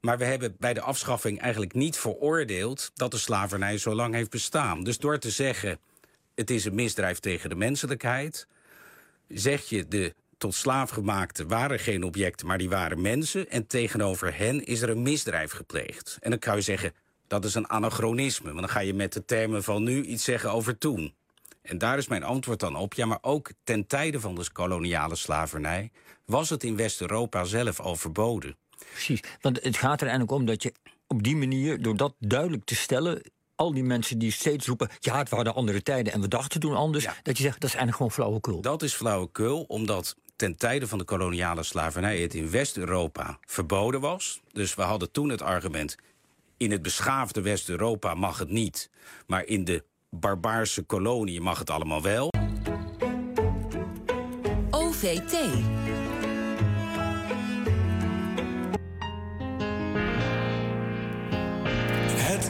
[0.00, 4.30] Maar we hebben bij de afschaffing eigenlijk niet veroordeeld dat de slavernij zo lang heeft
[4.30, 4.84] bestaan.
[4.84, 5.78] Dus door te zeggen,
[6.34, 8.46] het is een misdrijf tegen de menselijkheid,
[9.28, 13.50] zeg je de tot slaafgemaakten waren geen objecten, maar die waren mensen.
[13.50, 16.18] En tegenover hen is er een misdrijf gepleegd.
[16.20, 16.94] En dan kan je zeggen,
[17.26, 18.46] dat is een anachronisme.
[18.46, 21.14] Want dan ga je met de termen van nu iets zeggen over toen.
[21.62, 22.94] En daar is mijn antwoord dan op.
[22.94, 25.90] Ja, maar ook ten tijde van de koloniale slavernij
[26.24, 28.56] was het in West-Europa zelf al verboden.
[28.92, 30.72] Precies, want het gaat er eigenlijk om dat je
[31.06, 33.22] op die manier, door dat duidelijk te stellen,
[33.54, 36.74] al die mensen die steeds roepen: ja, het waren andere tijden en we dachten toen
[36.74, 38.60] anders, dat je zegt dat is eigenlijk gewoon flauwekul.
[38.60, 44.40] Dat is flauwekul, omdat ten tijde van de koloniale slavernij het in West-Europa verboden was.
[44.52, 45.96] Dus we hadden toen het argument:
[46.56, 48.90] in het beschaafde West-Europa mag het niet,
[49.26, 52.30] maar in de barbaarse koloniën mag het allemaal wel.
[54.70, 55.36] OVT.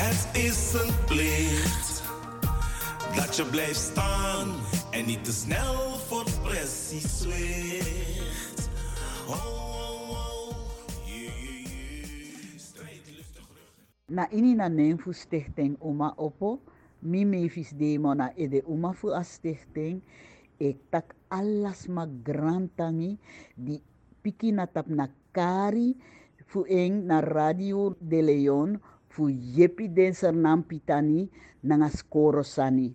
[0.00, 2.02] Het is een plicht
[3.16, 4.48] dat je blijft staan
[4.90, 5.74] en niet te snel
[6.08, 8.20] voor pressie zwicht.
[14.10, 16.58] na ini na Nenfu Stichting Uma Opo,
[16.98, 20.02] mi mevis demo na ede Uma fu a stichting,
[20.58, 23.14] ik tak alas magrantangi
[23.54, 23.78] di
[24.18, 25.94] piki na tap na kari
[26.50, 31.28] fu eng na Radio de Leon fu yepi den sernam pitani
[31.68, 32.88] nanga skoro sani.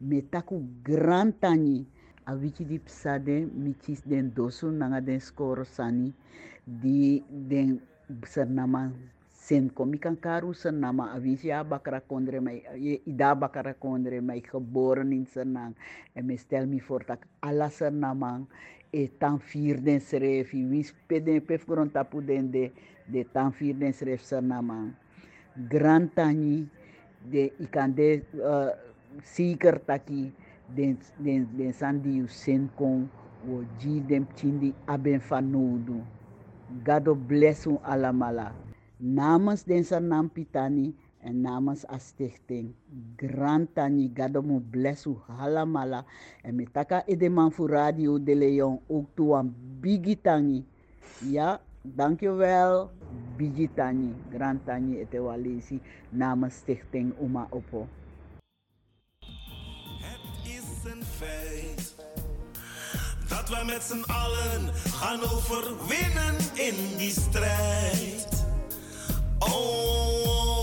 [0.00, 1.84] Me taku grantani
[2.26, 4.70] a wiki di psade mi chis den dosu
[5.04, 6.12] den skoro sani
[6.64, 7.80] di den
[8.24, 8.92] sernama
[9.46, 12.62] sen komi kan karu nama avisi a bakara kondre mai
[13.06, 15.74] ida bakara kondre mai geboren in senang
[16.16, 18.46] en me stel me voor dat alla senamang
[18.92, 22.72] e tan vier den schreef wis peden pef gron tapu den de
[23.06, 24.90] de tan vier den schreef senamang
[25.56, 26.68] grand tani
[27.24, 28.70] de ikande uh,
[29.24, 30.32] siker taki
[30.68, 33.08] den den den sandi usen kon
[33.48, 36.04] o di dem tindi aben fanudo
[36.84, 38.52] gado bless un alamala.
[39.00, 42.74] Namens den san nam pitani en namens a stichting
[43.16, 46.04] grand tani gado mo bless u alamala.
[46.44, 50.64] En mitaka edeman fu radio de leon ook tuan bigitani
[51.30, 51.60] ya
[51.94, 52.90] dankjewel
[53.36, 57.88] Bigitani, Grantani etewalisi namens stichting Uma Oppo.
[60.00, 61.94] Het is een feit
[63.28, 68.46] dat we met z'n allen gaan overwinnen in die strijd.
[69.38, 70.62] Oh,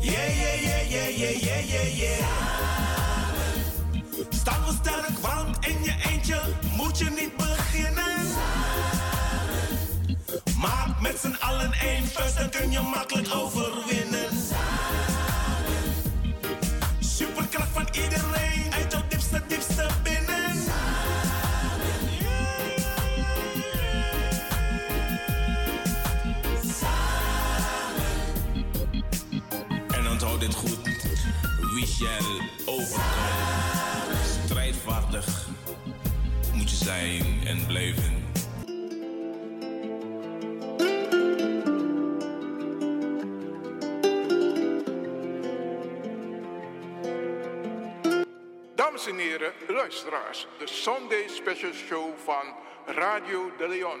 [0.00, 2.26] yeah, yeah, yeah, yeah, yeah, yeah, yeah, yeah.
[4.30, 6.40] Staan we sterk, want in je eentje
[6.76, 8.24] moet je niet beginnen.
[10.58, 14.28] Maak met z'n allen één vuist, dan kun je makkelijk overwinnen.
[17.00, 20.52] Superkracht van iedereen, uit jouw diepste, diepste binnen.
[29.88, 30.78] En onthoud dit goed.
[31.74, 34.18] Wie shall overkomen.
[34.44, 35.48] Strijdvaardig
[36.52, 38.23] moet je zijn en blijven.
[49.84, 54.00] Luisteraars, de Sunday Special Show van Radio de Leon.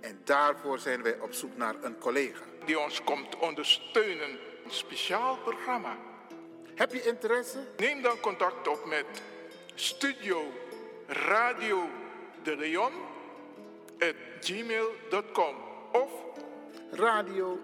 [0.00, 2.44] En daarvoor zijn wij op zoek naar een collega.
[2.64, 4.30] Die ons komt ondersteunen.
[4.64, 5.96] Een speciaal programma.
[6.74, 7.58] Heb je interesse?
[7.76, 9.04] Neem dan contact op met
[9.74, 10.52] Studio
[11.06, 11.88] Radio
[12.42, 12.92] de Leon
[13.98, 15.54] at gmail.com
[15.92, 16.10] of
[16.90, 17.58] Radio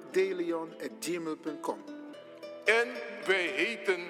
[1.01, 1.85] gmail.com.
[2.65, 2.89] En
[3.27, 4.07] wij heten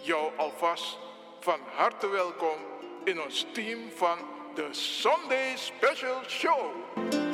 [0.00, 0.98] jou alvast
[1.40, 2.67] van harte welkom
[3.08, 4.18] in a steam fan
[4.54, 7.27] the Sunday special show.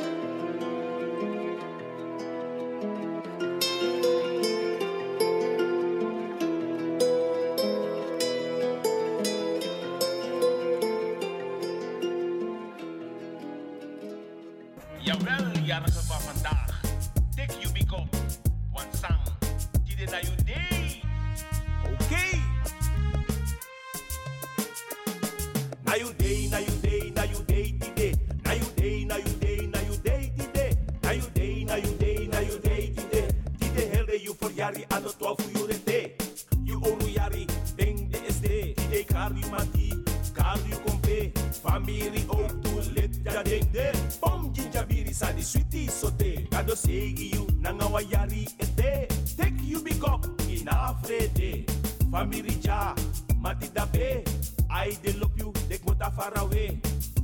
[38.94, 39.04] SD.
[39.04, 39.90] Tide kar you mati,
[40.34, 41.32] kar you kompe.
[41.62, 43.90] Family ook to lid ja ding de.
[44.20, 46.46] Bom jinja biri sa di sweetie sote.
[46.50, 49.08] Kado segi you, nanga wa jari ete.
[49.36, 51.64] Take you big up, in afrede.
[52.10, 52.94] Family ja,
[53.40, 54.22] mati dabe.
[54.70, 56.80] I de loop you, dek mota far away.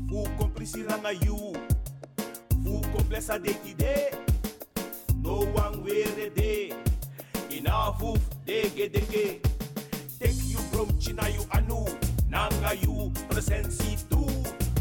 [0.09, 1.53] Fu komplisi ranga you.
[2.65, 4.11] Fu komplesa de de.
[5.23, 6.73] No one wear de.
[7.51, 9.50] Enough of dege dege.
[10.81, 11.85] From China you anu.
[12.31, 14.31] Nanga you presentie toe.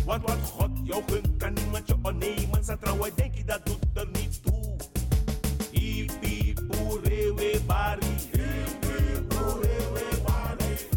[0.05, 2.63] Want wat God jou gunt, kan niemand je ontnemen.
[2.63, 4.75] Sa trouwen denk je dat doet er niet toe.
[5.71, 8.15] Hippie, boerewe, bari.
[8.31, 10.87] Hippie, boerewe, bari.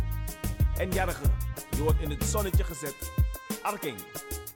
[0.77, 1.27] En jarige,
[1.71, 3.11] je wordt in het zonnetje gezet.
[3.63, 3.99] Arking.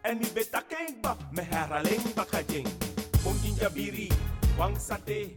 [0.00, 2.66] En mi beta kengba, me herhaling bakajing.
[3.22, 4.10] Om jinjabiri,
[4.56, 5.34] wang sate.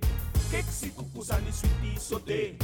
[0.52, 2.56] Kek si kuku sani sweetie sote.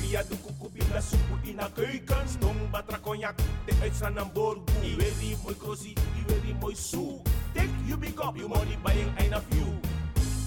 [0.00, 2.28] Via de kuku bila supu ina keuken.
[2.28, 3.36] Stong batra cognac,
[3.66, 4.64] de uitstraan aan borgu.
[4.82, 7.20] Iweri mooi krosi, iweri mooi soe.
[7.54, 9.66] Take you big up, you money buying ein of you.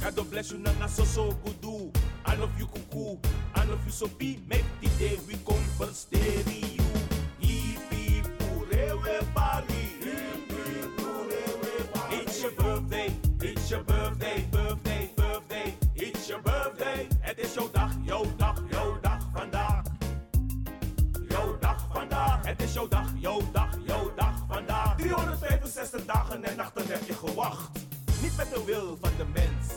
[0.04, 1.92] God bless you nanga so so gudu.
[2.26, 3.18] I love you kuku,
[3.56, 4.40] I love you so be.
[4.50, 6.84] Make the day we converse you.
[7.40, 9.73] Hippie, purewe bari.
[25.74, 27.80] 365 dagen en nachten heb je gewacht.
[28.22, 29.74] Niet met de wil van de mens,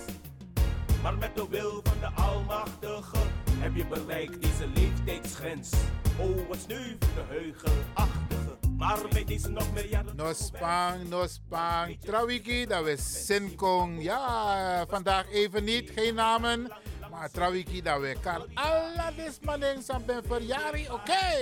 [1.02, 3.16] maar met de wil van de Almachtige.
[3.50, 5.70] Heb je bereikt deze leeftijdsgrens?
[6.18, 8.56] Oh, wat sneu voor de heugelachtige.
[8.76, 10.16] Maar bij deze nog meer jaren.
[10.16, 11.98] No spang.
[12.00, 14.02] Trawiki, dat we Sinkong.
[14.02, 16.72] Ja, vandaag even niet, geen namen.
[17.10, 18.46] Maar Trawiki, dat we kan.
[18.54, 21.36] Alla dismaning sampen verjari, oké.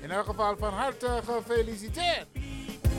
[0.00, 2.41] In elk geval van harte gefeliciteerd.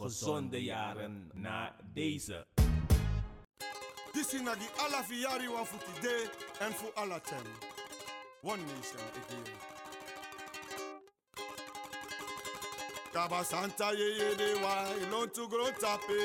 [0.00, 2.46] gezonde jaren na deze.
[4.12, 7.46] This is die alla fiari wa futi de en fu alla ten.
[8.42, 9.44] One nation again.
[13.12, 16.20] Kaba Santa ye ye de wa ilon to grow tape.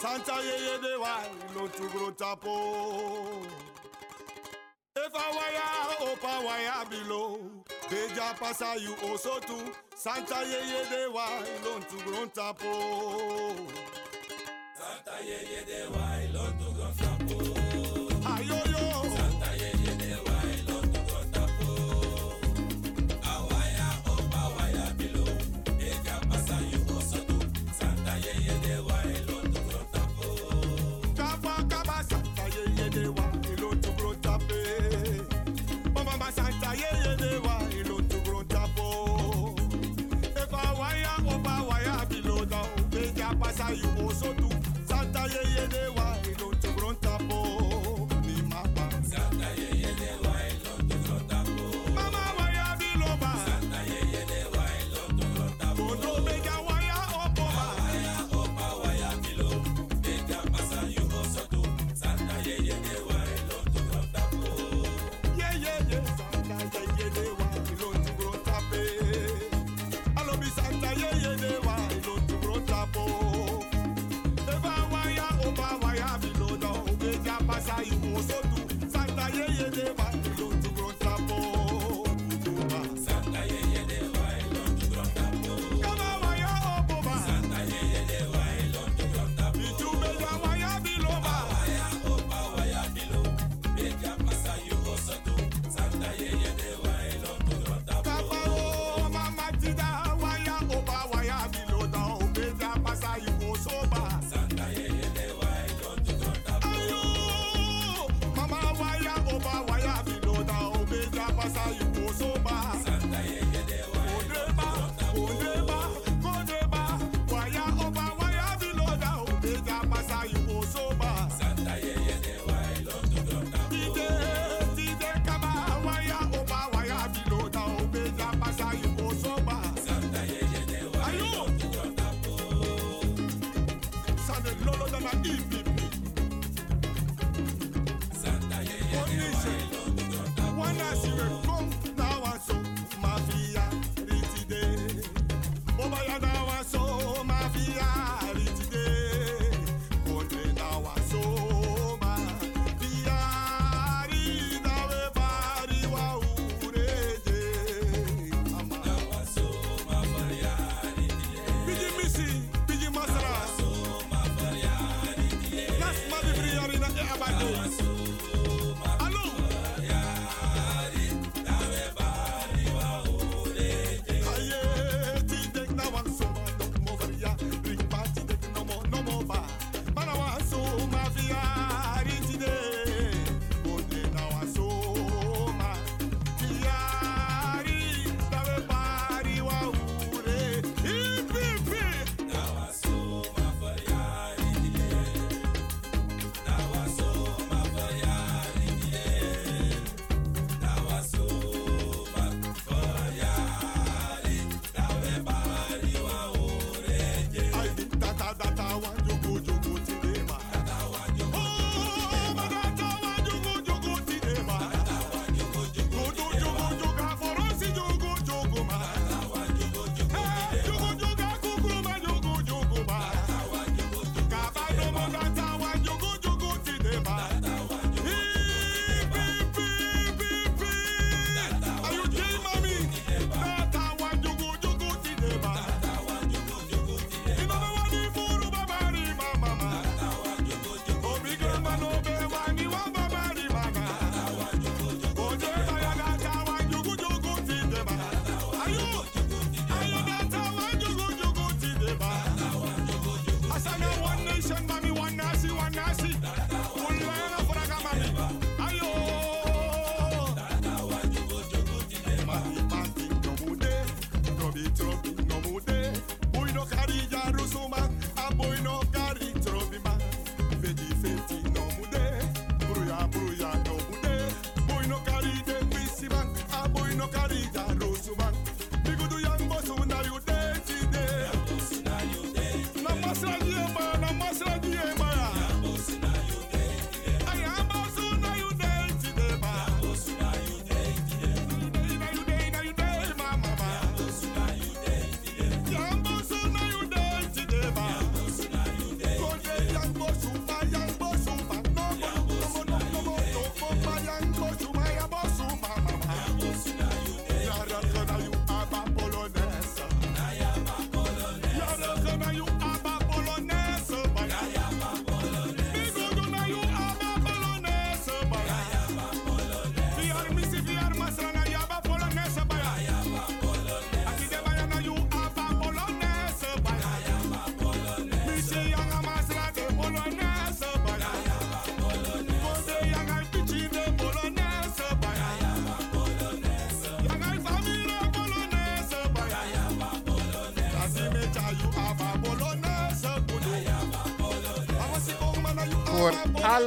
[0.00, 2.54] Santa ye ye de wa ilon to grow tapo.
[4.96, 7.64] If I wire opa wire below.
[7.90, 9.72] Deja pasa you also too.
[9.94, 11.26] Santa yeye dewa
[11.56, 12.66] ilontu grontapo.
[12.68, 13.56] Oh.
[14.78, 17.63] Santa yeye dewa ilontu grontapo.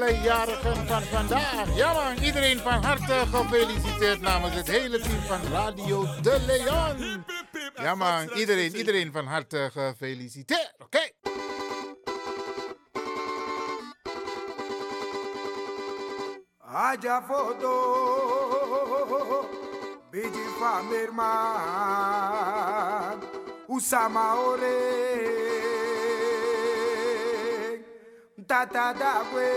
[0.01, 1.75] alle jarigen van vandaag.
[1.75, 7.25] Ja man, iedereen van harte gefeliciteerd namens het hele team van Radio De Leon.
[7.75, 10.73] Ja man, iedereen, iedereen van harte gefeliciteerd.
[10.77, 10.85] Oké.
[10.85, 11.13] Okay.
[16.57, 17.73] Haja foto,
[20.59, 21.31] famirma,
[23.67, 24.35] usama.
[28.65, 29.49] tata dakwe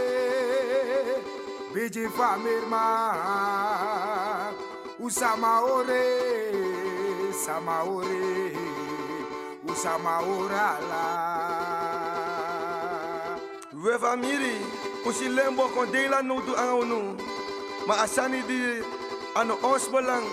[1.75, 2.85] biji famirma
[5.01, 6.05] usamaore
[7.31, 7.85] Usama
[9.73, 11.05] usamaorala
[13.85, 14.55] we famiri
[15.09, 17.17] usi lembo kon deila nutu anu
[17.87, 18.61] ma asani di
[19.35, 20.27] ano ons belang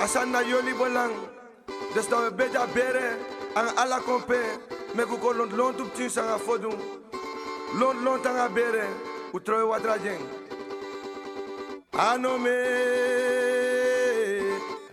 [0.00, 1.14] asan na yoli belang
[1.94, 3.18] we beja bere
[3.56, 4.38] ang ala kompe
[4.94, 5.50] me ku kolon
[7.74, 9.34] Long, long time I bere, eh.
[9.34, 10.24] u troy watra jeng.
[11.92, 12.56] Anome,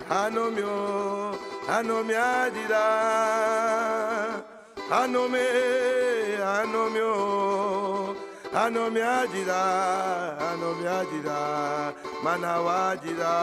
[0.10, 1.38] ah, anomio, ah,
[1.70, 2.84] ah, anomia adida.
[4.92, 5.46] Anome,
[6.44, 8.16] anomio,
[8.54, 9.62] anomia adida,
[10.52, 11.38] anomia adida,
[12.24, 13.34] manawa adida.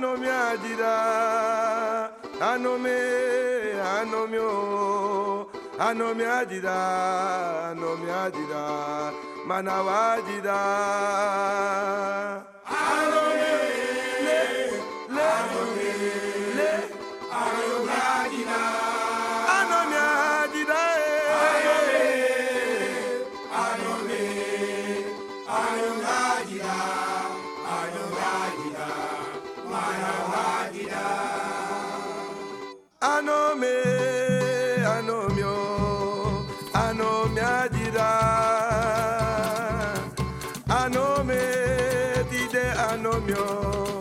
[0.00, 2.98] anomi ajira anome
[3.98, 6.76] anomio anomi adida,
[7.70, 9.12] anomi ajira
[9.46, 10.58] manawajira
[43.00, 44.00] no mio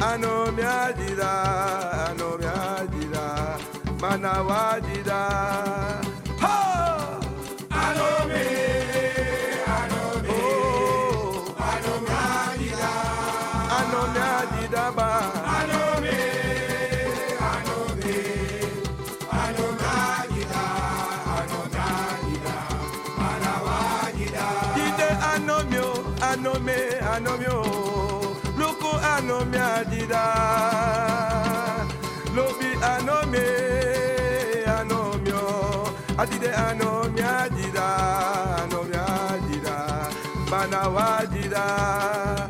[0.00, 1.30] ano anomio, anomi ajira,
[2.08, 3.58] anomi ajira,
[4.00, 6.17] manawa ajira.
[29.38, 30.24] ano mi adida
[32.34, 33.46] lobi ano me
[34.66, 37.86] ano mio Adida ano mi adida
[38.62, 40.10] ano mi adida
[40.50, 40.82] bana
[41.18, 42.47] adida.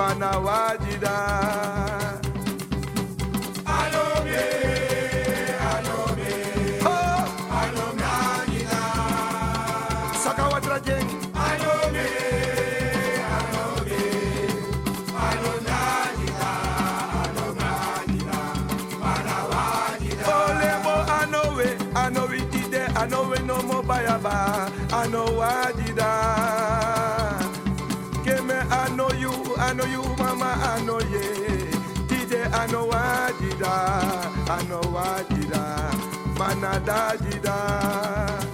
[0.00, 2.09] bana wajida.
[32.52, 38.49] I know why did I, I know why did I, man I did I.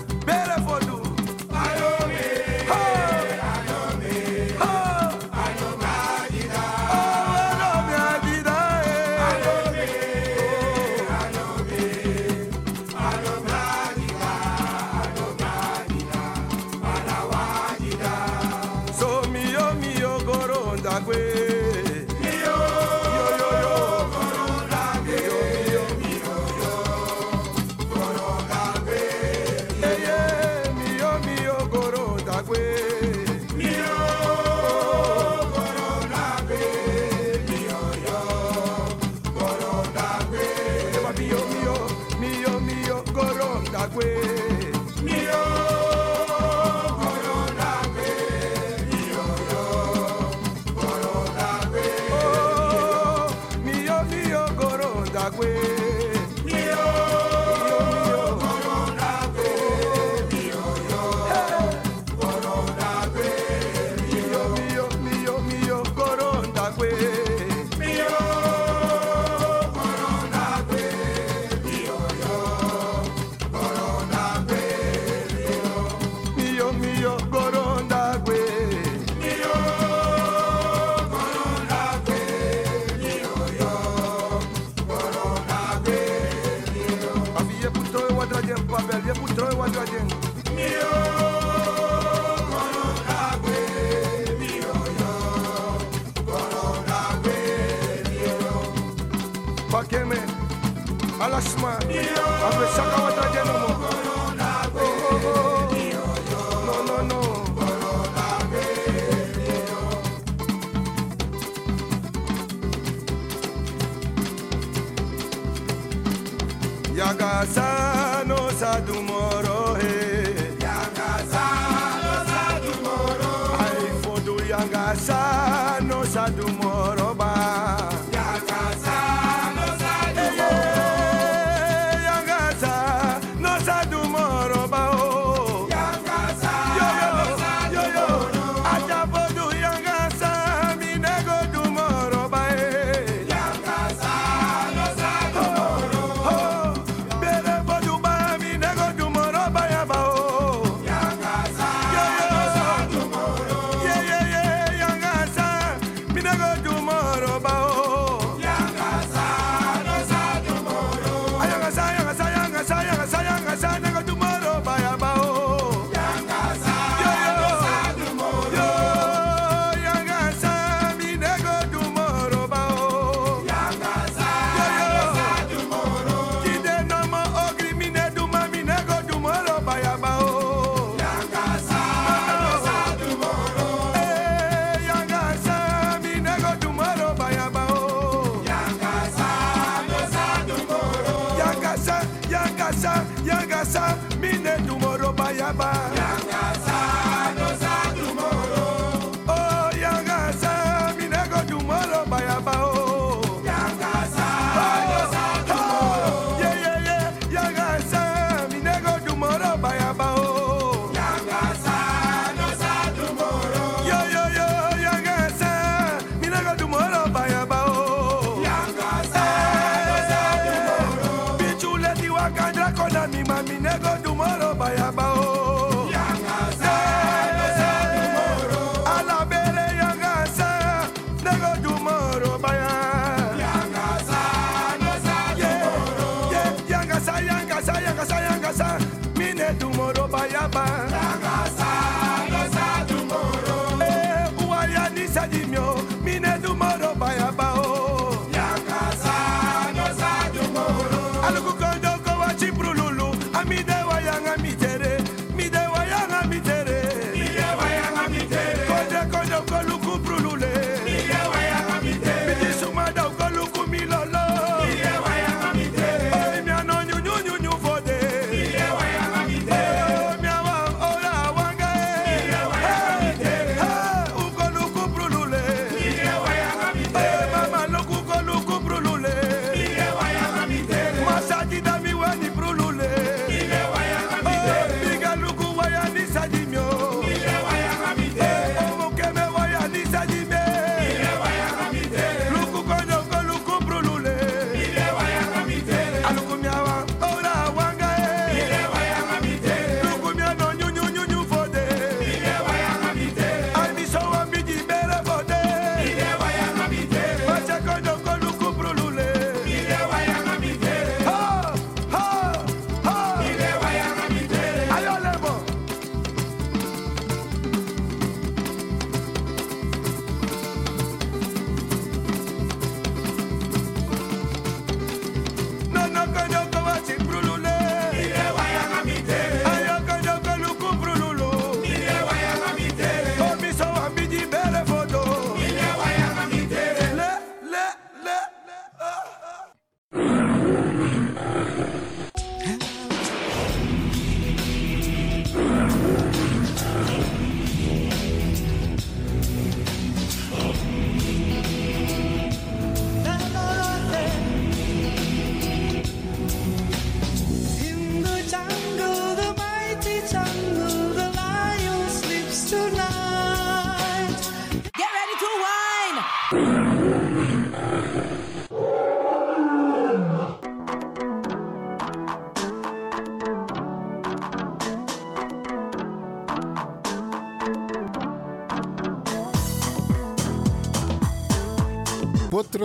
[118.86, 119.25] do mundo.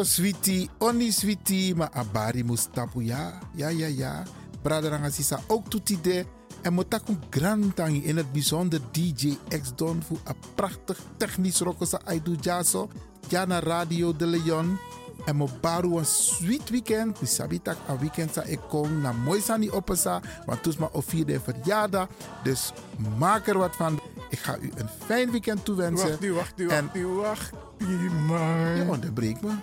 [0.03, 4.23] Sweetie, oni sweetie, maar abari mustapu ja, ja, ja, ja.
[4.61, 6.25] Braderanga sisa ook toetide.
[6.61, 12.35] En motaku grantangi in het bijzonder DJ X Don voor een prachtig technisch rokosa aidu
[12.41, 12.89] jaso.
[13.27, 14.77] Jana Radio de Leon.
[15.25, 17.21] En mo baru een sweet weekend.
[17.21, 20.21] Mi sabi tak een weekend sa ik kom na mooi sani opesa.
[20.45, 22.07] Want toes ma of vierde verjaardag.
[22.43, 22.71] Dus
[23.17, 23.99] maak er wat van.
[24.29, 26.07] Ik ga u een fijn weekend toewensen.
[26.07, 27.49] Wacht nu, wacht nu, wacht nu, wacht.
[27.77, 29.53] Je onderbreekt me.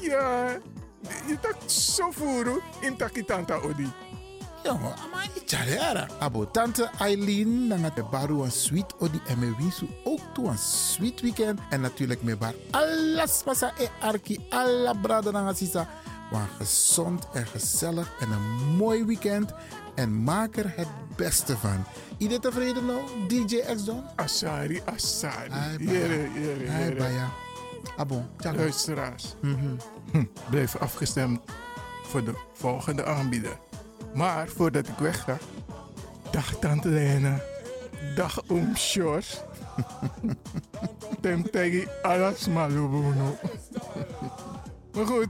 [0.00, 0.48] Ja,
[1.26, 3.88] je tak zo voeren in takitanta odi.
[4.62, 6.06] Jongen, ama icharera.
[6.18, 10.58] Abo tante Eileen, nanga te baru een sweet odi en me winsu ook toe een
[10.58, 11.60] sweet weekend.
[11.70, 15.88] En natuurlijk me bar alles pasa e arki, alla brada nanga sisa.
[16.32, 19.52] Maar gezond en gezellig en een mooi weekend.
[19.94, 21.84] En maak er het beste van.
[22.18, 24.02] Iedereen tevreden nou, DJ X Don?
[24.16, 25.50] Asari, Asari.
[25.50, 26.40] Ai, Jere, baya.
[26.40, 26.94] jere, Ai, jere.
[26.96, 27.28] baya.
[27.98, 28.56] Abo, tjaka.
[28.56, 29.76] Luisteraars, Mhm.
[30.12, 31.40] hm, blijf afgestemd
[32.02, 33.58] voor de volgende aanbieder.
[34.14, 35.38] Maar voordat ik wegga,
[36.30, 37.40] dag Tante Lena,
[38.16, 39.40] dag Oom Sjors.
[41.22, 43.36] Tem tegi alas malubuno.
[44.92, 45.28] Maar goed,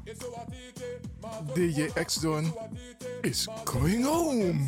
[1.55, 2.55] DJ X-Don
[3.21, 4.61] is going home.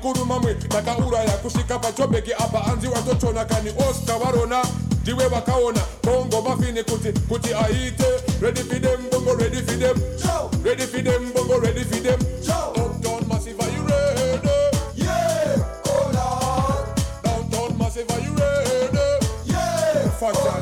[0.00, 4.60] kurumamwe takauraya kusvika pachobheki apa anzi watochona kani oscar varona
[5.02, 8.06] ndiwe vakaona bongo mafini kuti kuti aite
[8.40, 9.96] ready for them bongo ready for them.
[10.64, 12.18] Ready for them bongo ready for them.
[12.76, 14.40] Uptown massive are you ready?
[14.94, 16.86] Yeah oh lord
[17.24, 19.26] downtown massive are you ready?
[19.46, 20.57] Yeah fantastic